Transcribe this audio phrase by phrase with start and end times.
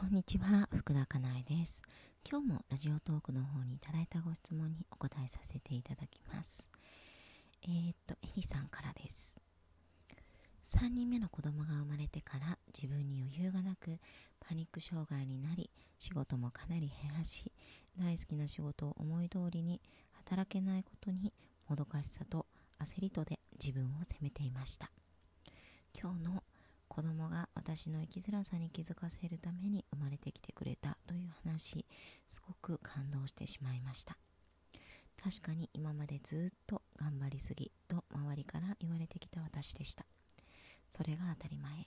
[0.00, 1.82] こんにちは、福田かなえです。
[2.24, 6.68] 今日もラジオトークの方にいただいたご質問にお答えさせていただきます。
[7.64, 9.36] えー、っと、エリさんからです。
[10.64, 13.98] 3人目の子供が生まれてから自分に余裕がなく
[14.38, 15.68] パニック障害になり
[15.98, 17.50] 仕事もかなり減らし
[17.98, 19.80] 大好きな仕事を思い通りに
[20.12, 21.32] 働けないことに
[21.68, 22.46] もどかしさと
[22.78, 24.92] 焦りとで自分を責めていました
[26.00, 26.42] 今日の
[26.98, 31.86] 子供が私の生きづらさに気づかせるために生まれてきてくれたという話
[32.28, 34.16] すごく感動してしまいました。
[35.22, 40.06] 確かに今までずっと頑張りすぎと周りから言われてきた私でした。
[40.90, 41.86] それが当たり前。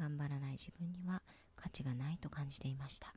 [0.00, 1.20] 頑張らない自分には
[1.54, 3.08] 価値がないと感じていました。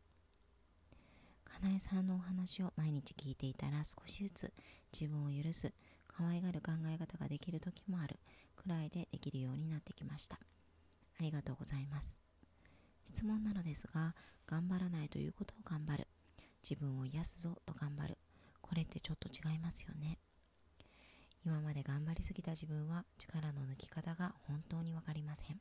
[1.45, 4.53] かなえさんのお話を毎日聞いていたら少しずつ
[4.91, 5.71] 自分を許す
[6.09, 8.19] 可愛がる考え方ができる時もある
[8.57, 10.37] くらいでできるようになってきました。
[11.19, 12.17] ありがとうございます。
[13.05, 14.15] 質問なのですが
[14.47, 16.07] 頑張らないということを頑張る。
[16.67, 18.17] 自分を癒すぞと頑張る。
[18.61, 20.17] これってちょっと違いますよね。
[21.45, 25.59] 今まで頑張りすぎた自分は力の抜き方が本当に分かりません。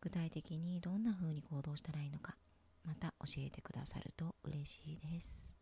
[0.00, 2.36] 具体的にどんな風に行動したらいいのか
[2.84, 5.52] また教えてくださると嬉しいです。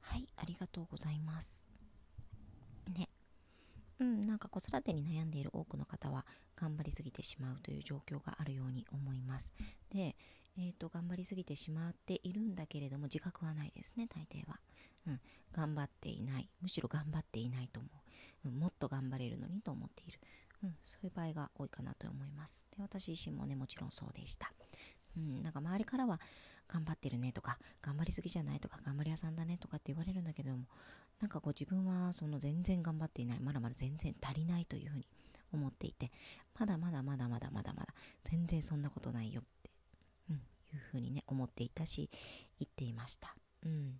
[0.00, 1.73] はいありがとうございます。
[4.00, 9.52] うんなんか子育てに悩んでいる多くの方は頑張りすぎてしまうという状況があるように思います。
[9.90, 10.16] で
[10.56, 14.60] えーと、頑張りすぎてしまっているんだけれども自覚はないですね大抵は、
[15.08, 15.20] うん、
[15.52, 16.48] 頑張っていない。
[16.60, 17.88] むしろ頑張っていないと思
[18.44, 20.20] う、うん、もっと頑張れるのにと思っている、
[20.62, 22.68] うん、そういう場合が多いかなと思います。
[22.76, 24.52] で私自身もねもちろんそうでした、
[25.16, 26.20] うん、なんか周りからは
[26.68, 30.66] 頑張ってるねとか頑張りすぎじゃないとか頑張り屋さんだねとかって言われるんだけども
[31.24, 35.06] なんかこう自分はその全然頑張っていないまだまだ全然足りないというふうに
[35.54, 36.12] 思っていて
[36.60, 37.94] まだまだまだまだまだまだ
[38.24, 39.70] 全然そんなことないよって
[40.28, 40.38] うん、い
[40.76, 42.10] うふうにね思っていたし
[42.60, 43.34] 言っていました。
[43.64, 43.94] うん、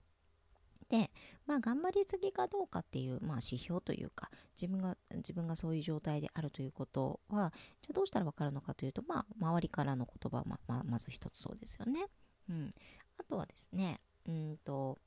[0.90, 1.10] で
[1.46, 4.30] まあ頑張りすぎかどうかっていう、まあ、指標というか
[4.60, 12.04] 自分が自分がそういう状態であるということはじゃあどうしたら分かるのかというとまあ周りからの言葉はまままず一つそうですよね。
[12.50, 12.70] うん、
[13.16, 14.98] あとはですねうんと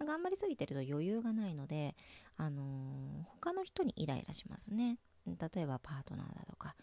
[0.00, 1.94] 頑張りすぎてると余裕がないので、
[2.36, 4.98] あのー他の人にイライラしますね。
[5.26, 6.74] 例えばパートナーだとか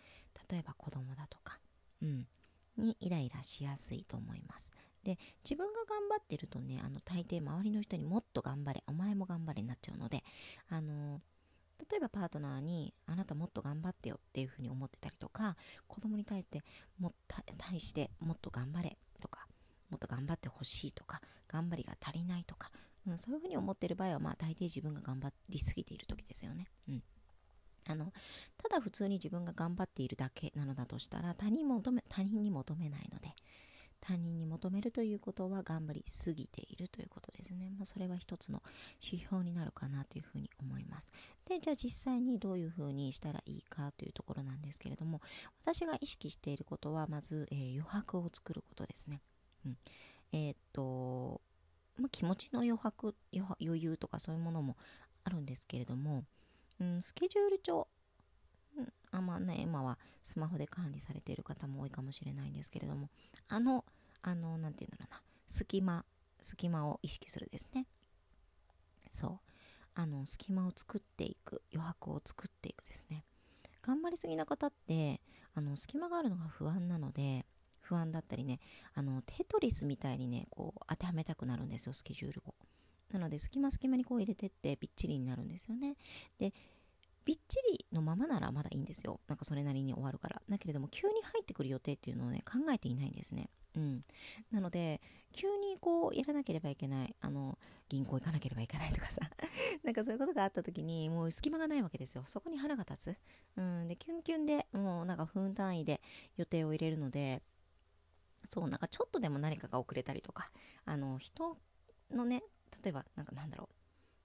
[0.50, 1.60] 例えば子供だとか。
[2.02, 2.28] うん
[2.78, 4.72] にイライラしやすいと思います。
[5.04, 10.24] で自分が頑張ってるとねあの大抵周りの人にもっと頑張れお前も頑張れになっちゃうので
[10.70, 11.22] あの
[11.90, 15.58] 例えばパートナーにあなたもっと頑張ってよっていうふうに思ってたりとか
[15.88, 16.62] 子供に対して
[17.00, 17.16] も
[17.58, 19.48] 対してもっと頑張れとか
[19.90, 22.72] もっと頑張ってほしいとか頑張りが足りないとか、
[23.08, 26.68] うん、そういうふうに思ってる場合はまあ大抵自分が頑張りすぎている時ですよね。
[26.90, 27.04] うん。
[27.88, 28.14] あの
[28.58, 33.34] ただ普通に自分が頑張っているだけなのだとしたら他人求め他人に求めないので
[34.00, 38.64] 他人に求めるということは頑張りすぎているということですね、まあ、それは一つの
[39.02, 41.12] 指標になるかなというふうに思います。
[41.48, 45.22] でじゃあ実際にどういうふうにしたらいいかというところなんですけれども
[45.64, 49.22] 私が意識していることはまず、えー、余白を作ることですね、
[49.66, 49.78] うん、
[50.34, 51.42] えー、っと、
[52.12, 54.76] 気持ちの余白余裕とかそういうものも
[55.24, 56.24] あるんですけれども
[56.82, 57.88] うん、スケジュール帳、
[58.76, 63.10] うん、あまね、今はスマホで管理されている方も多いかもしれないんですけれども、
[63.48, 63.86] あの、
[64.24, 66.04] あの、なんていうんだろうな、隙間、
[66.42, 67.86] 隙間を意識するですね。
[69.12, 69.40] そう。
[69.94, 73.26] あの、隙間を作っていく、余白を作っていくですね。
[73.84, 75.22] 頑張りすぎな方って、
[75.54, 77.46] あの、隙間があるのが不安なので、
[77.92, 78.62] 不安だったりね、
[78.94, 82.56] あの、テトリスみたいにね、こう、当てはめたくなるんですよ、スケジュールを。
[83.12, 85.98] なので隙間隙間にこう入れてってびっちりになるんですよね。
[86.40, 86.54] で
[87.26, 89.20] びっちりのままならまだいいんですよ。
[89.28, 90.42] なんかそれなりに終わるから。
[90.50, 93.50] だけれども急に入ってくる予定っていうのをね考えていないんですね。
[93.76, 94.04] うん、
[94.52, 95.02] なので
[95.34, 97.58] 急にこうやらなければいけないあの
[97.88, 99.22] 銀行行かなければいけないとかさ
[99.84, 103.18] なんかそういうことがあった時にもう隙間がないわけですよそこに腹が立つ、
[103.58, 106.02] うん、でキュンキュンでもうなんか分単位で
[106.36, 107.42] 予定を入れるので
[108.50, 110.52] そうなんかちょっとでも何かが遅れたりとか
[110.86, 111.58] あの人
[112.12, 112.44] のね
[112.84, 113.70] 例えばなんかなんだろ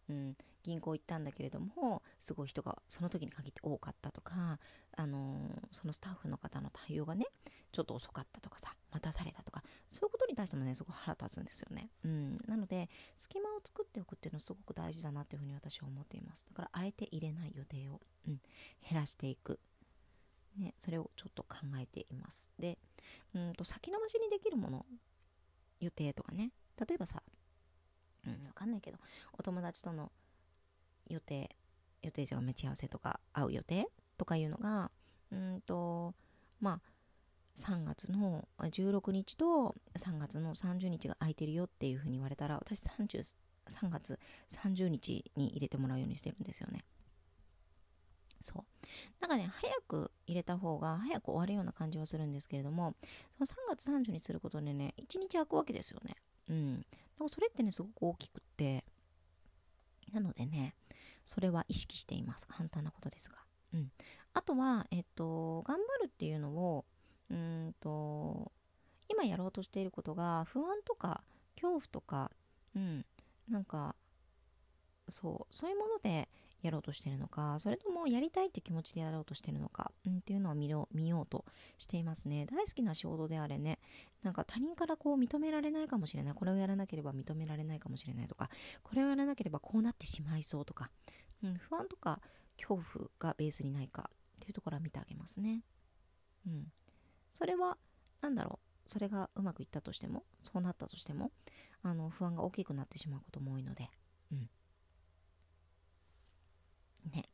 [0.08, 4.58] う、うん、銀行行ったんだけれどもすごい人がその時に限って多かったとか、
[4.96, 5.38] あの、
[5.72, 7.26] そのスタッフの方の対応がね
[7.72, 16.46] ちょっと遅かったとかさ待たされたとかそういうことに対してもねすごい腹立つんですよね、うん、なので隙間を作っておくっていうのはすごく大事だなというふうに私は思っています。
[16.48, 18.40] だからあえて入れない予定を、うん、
[18.88, 19.60] 減らしていく。
[20.58, 22.78] ね、それをちょっと考えていますで
[23.34, 24.86] うんと先延ばしにできるもの
[25.80, 27.22] 予定とかね例えばさ
[28.26, 28.98] うん、わかんないけど、
[29.38, 30.10] お友達との
[31.08, 31.56] 予定、
[32.02, 33.86] 予定じゃ待ち合わせとか会う予定
[34.18, 34.90] とかいうのが、
[35.30, 36.14] うんと、
[36.60, 36.80] まあ、
[37.56, 43.36] 3月の16日と3月の30日が空いてるよっていうふうに言われたら私30
[43.68, 44.18] 3月
[44.50, 46.84] 30日に入れてもらうようにしてるんですよね。
[48.40, 48.64] そう。
[49.20, 52.94] なんかね、早く入れた方が早く終わるような感じはするんですけれども、
[53.38, 56.16] その3月30にすることでね、1日空くわけですよね。
[56.48, 56.80] うん。
[56.80, 56.86] で
[57.20, 58.84] もそれってね、すごく大きくって、
[60.12, 60.74] なのでね、
[61.24, 62.46] それは意識しています。
[62.46, 63.36] 簡単なことですが。
[63.74, 63.90] うん。
[64.34, 66.84] あとは、えっと、頑張るっていうのを、
[67.30, 68.52] うんと、
[69.08, 71.22] 今やろうとしていることが不安とか
[71.54, 72.30] 恐怖とか、
[72.74, 73.04] うん、
[73.48, 73.96] なんか、
[75.08, 76.28] そう、そういうもので
[76.62, 81.44] やろうとしてるのか、それともやりたいって気持ちでやろうとしてるのか、うん、っていうのを見よ見ようと
[81.78, 82.46] していますね。
[82.46, 83.78] 大好きな仕事であれね、
[84.22, 86.34] なんか他人からこう認められないかもしれない。
[86.34, 88.50] これをやらなければ認められないかもしれないとか、
[88.82, 90.90] これをやらなければこうなってしまいそうとか、
[91.42, 92.20] うん、不安とか
[92.56, 95.62] 恐怖がベースにないかっていうところは見てあげますね。
[96.46, 96.72] うん。
[97.32, 97.76] それは、
[98.20, 98.88] 何だろう。
[98.88, 101.32] それがうまくいったとしても、そうなったとしても、
[101.82, 103.90] あの、不安が大きくなってしまうことも多いので、
[104.32, 104.48] うん。
[107.12, 107.28] ね。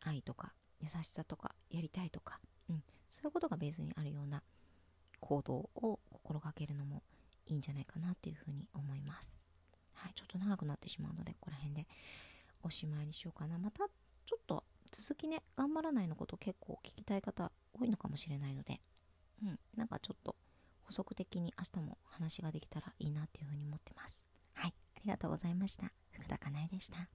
[0.00, 2.82] 愛とか、優しさとか、やりたいとか、うん。
[3.10, 4.42] そういうことがベースにあるような
[5.20, 7.02] 行動を心がけるのも
[7.46, 9.40] いいんじゃないかなっていうふうに思います。
[9.94, 11.86] はい、ちょっと長くなってしまうので、ここら辺で
[12.62, 13.58] おしまいにしようかな。
[13.58, 13.88] また、
[14.26, 18.80] ちょっと続きね、頑張らないのこと結構聞きたい方多いのかもしれないので、
[19.42, 20.36] うん、なんかちょっと
[20.82, 24.24] 補足的に明日も話ができたらいいなっていうふうに思ってます。
[24.54, 25.92] はい、ありがとうございました。
[26.10, 27.08] 福田かなえでした。